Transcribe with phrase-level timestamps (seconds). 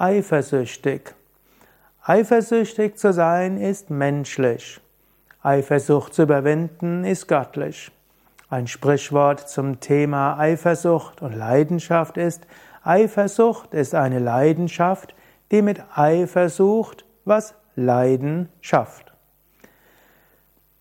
[0.00, 1.14] eifersüchtig.
[2.04, 4.80] Eifersüchtig zu sein ist menschlich.
[5.42, 7.90] Eifersucht zu überwinden ist göttlich.
[8.48, 12.46] Ein Sprichwort zum Thema Eifersucht und Leidenschaft ist,
[12.84, 15.14] Eifersucht ist eine Leidenschaft,
[15.50, 19.12] die mit Eifersucht was Leiden schafft.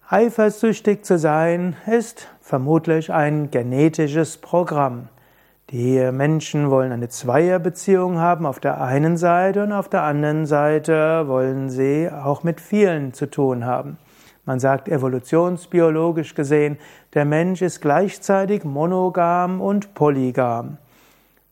[0.08, 5.10] Eifersüchtig zu sein ist vermutlich ein genetisches Programm.
[5.72, 11.28] Die Menschen wollen eine Zweierbeziehung haben auf der einen Seite und auf der anderen Seite
[11.28, 13.98] wollen sie auch mit vielen zu tun haben.
[14.46, 16.78] Man sagt evolutionsbiologisch gesehen,
[17.14, 20.78] der Mensch ist gleichzeitig monogam und polygam.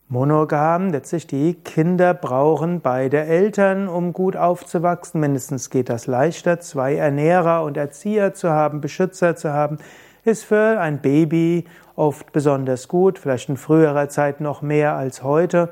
[0.08, 5.20] Monogam, letztlich die Kinder brauchen beide Eltern, um gut aufzuwachsen.
[5.20, 6.58] Mindestens geht das leichter.
[6.60, 9.76] Zwei Ernährer und Erzieher zu haben, Beschützer zu haben,
[10.26, 15.70] ist für ein Baby oft besonders gut, vielleicht in früherer Zeit noch mehr als heute.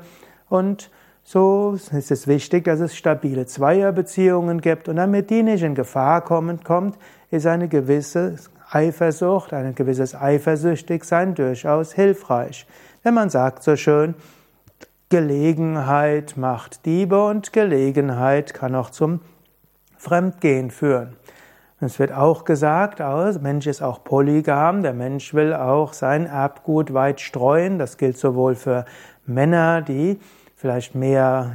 [0.49, 0.89] Und
[1.23, 4.87] so ist es wichtig, dass es stabile Zweierbeziehungen gibt.
[4.87, 6.97] Und damit die nicht in Gefahr kommen, kommt,
[7.31, 8.35] ist eine gewisse
[8.69, 12.65] Eifersucht, ein gewisses Eifersüchtigsein durchaus hilfreich.
[13.03, 14.15] Wenn man sagt so schön,
[15.09, 19.21] Gelegenheit macht Diebe und Gelegenheit kann auch zum
[19.97, 21.15] Fremdgehen führen.
[21.81, 26.93] Es wird auch gesagt, der Mensch ist auch polygam, der Mensch will auch sein Erbgut
[26.93, 27.79] weit streuen.
[27.79, 28.85] Das gilt sowohl für
[29.25, 30.17] Männer, die
[30.55, 31.51] vielleicht mehr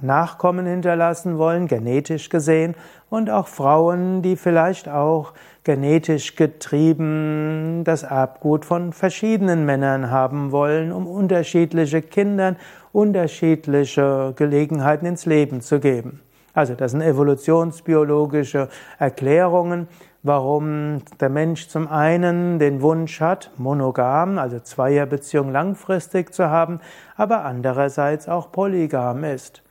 [0.00, 2.76] Nachkommen hinterlassen wollen, genetisch gesehen,
[3.10, 5.32] und auch Frauen, die vielleicht auch
[5.64, 12.56] genetisch getrieben das Erbgut von verschiedenen Männern haben wollen, um unterschiedliche Kindern
[12.92, 16.20] unterschiedliche Gelegenheiten ins Leben zu geben.
[16.56, 19.88] Also das sind evolutionsbiologische Erklärungen,
[20.22, 26.80] warum der Mensch zum einen den Wunsch hat, monogam, also Zweierbeziehung langfristig zu haben,
[27.14, 29.62] aber andererseits auch polygam ist.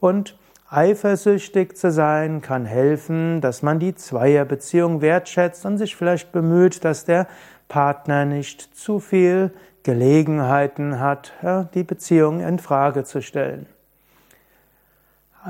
[0.00, 0.36] Und
[0.68, 7.04] eifersüchtig zu sein kann helfen, dass man die Zweierbeziehung wertschätzt und sich vielleicht bemüht, dass
[7.04, 7.28] der
[7.68, 9.52] Partner nicht zu viel
[9.84, 11.32] Gelegenheiten hat,
[11.74, 13.66] die Beziehung in Frage zu stellen.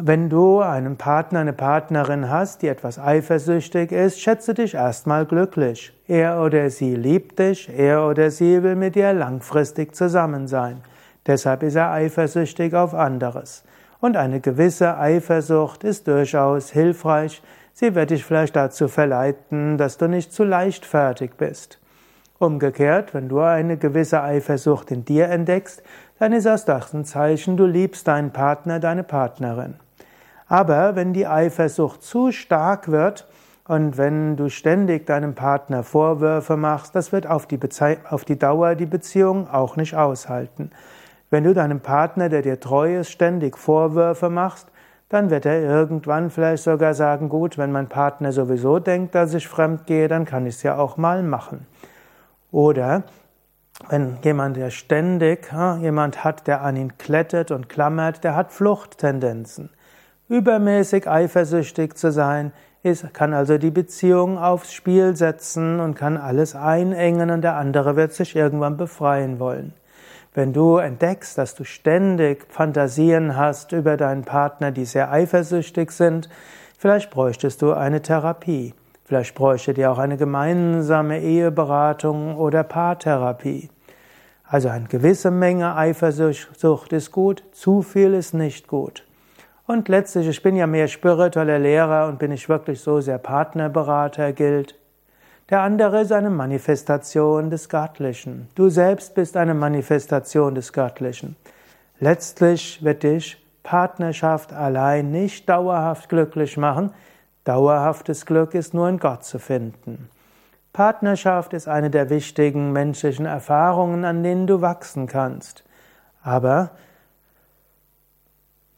[0.01, 5.93] Wenn du einen Partner, eine Partnerin hast, die etwas eifersüchtig ist, schätze dich erstmal glücklich.
[6.09, 10.81] Er oder sie liebt dich, er oder sie will mit dir langfristig zusammen sein.
[11.27, 13.65] Deshalb ist er eifersüchtig auf anderes.
[14.01, 17.43] Und eine gewisse Eifersucht ist durchaus hilfreich.
[17.75, 21.79] Sie wird dich vielleicht dazu verleiten, dass du nicht zu leichtfertig bist.
[22.39, 25.83] Umgekehrt, wenn du eine gewisse Eifersucht in dir entdeckst,
[26.19, 29.75] dann ist das ein Zeichen, du liebst deinen Partner, deine Partnerin.
[30.49, 33.27] Aber wenn die Eifersucht zu stark wird
[33.67, 37.59] und wenn du ständig deinem Partner Vorwürfe machst, das wird auf die,
[38.09, 40.71] auf die Dauer die Beziehung auch nicht aushalten.
[41.31, 44.69] Wenn du deinem Partner, der dir treu ist, ständig Vorwürfe machst,
[45.09, 49.47] dann wird er irgendwann vielleicht sogar sagen, gut, wenn mein Partner sowieso denkt, dass ich
[49.47, 51.67] fremd gehe, dann kann ich es ja auch mal machen.
[52.51, 53.05] Oder
[53.89, 59.71] wenn jemand, der ständig jemand hat, der an ihn klettert und klammert, der hat Fluchttendenzen.
[60.29, 62.53] Übermäßig eifersüchtig zu sein,
[62.83, 67.97] ist, kann also die Beziehung aufs Spiel setzen und kann alles einengen und der andere
[67.97, 69.73] wird sich irgendwann befreien wollen.
[70.35, 76.29] Wenn du entdeckst, dass du ständig Fantasien hast über deinen Partner, die sehr eifersüchtig sind,
[76.79, 78.75] vielleicht bräuchtest du eine Therapie.
[79.05, 83.69] Vielleicht bräuchte dir auch eine gemeinsame Eheberatung oder Paartherapie.
[84.45, 89.05] Also eine gewisse Menge Eifersucht ist gut, zu viel ist nicht gut.
[89.73, 94.35] Und letztlich, ich bin ja mehr spiritueller Lehrer und bin ich wirklich so sehr Partnerberater
[94.35, 94.79] gilt.
[95.49, 98.49] Der andere ist eine Manifestation des Göttlichen.
[98.55, 101.37] Du selbst bist eine Manifestation des Göttlichen.
[102.01, 106.91] Letztlich wird dich Partnerschaft allein nicht dauerhaft glücklich machen.
[107.45, 110.11] Dauerhaftes Glück ist nur in Gott zu finden.
[110.75, 115.65] Partnerschaft ist eine der wichtigen menschlichen Erfahrungen, an denen du wachsen kannst.
[116.23, 116.73] Aber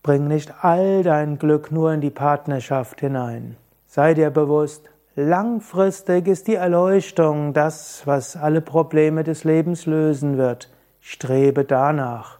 [0.05, 3.57] Bring nicht all dein Glück nur in die Partnerschaft hinein.
[3.87, 10.69] Sei dir bewusst, langfristig ist die Erleuchtung das, was alle Probleme des Lebens lösen wird.
[11.01, 12.39] Strebe danach.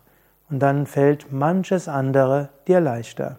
[0.51, 3.39] Und dann fällt manches andere dir leichter.